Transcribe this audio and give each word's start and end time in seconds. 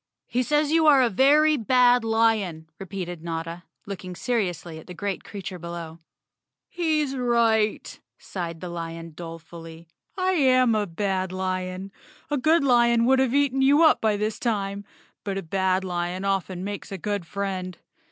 "He 0.25 0.41
says 0.41 0.71
you 0.71 0.87
are 0.87 1.03
a 1.03 1.11
very 1.11 1.57
bad 1.57 2.03
lion," 2.03 2.67
repeated 2.79 3.21
Notta, 3.23 3.65
looking 3.85 4.15
seriously 4.15 4.79
at 4.79 4.87
the 4.87 4.95
great 4.95 5.23
creature 5.23 5.59
below. 5.59 5.99
"He's 6.69 7.15
right," 7.15 7.99
sighed 8.17 8.61
the 8.61 8.69
lion 8.69 9.11
dolefully. 9.13 9.89
"I 10.17 10.31
am 10.31 10.73
a 10.73 10.87
bad 10.87 11.31
lion. 11.31 11.91
A 12.31 12.37
good 12.39 12.63
lion 12.63 13.05
would 13.05 13.19
have 13.19 13.35
eaten 13.35 13.61
you 13.61 13.83
up 13.83 14.01
by 14.01 14.17
this 14.17 14.39
time, 14.39 14.85
but 15.23 15.37
a 15.37 15.43
bad 15.43 15.83
lion 15.83 16.25
often 16.25 16.63
makes 16.63 16.91
a 16.91 16.97
good 16.97 17.27
friend. 17.27 17.77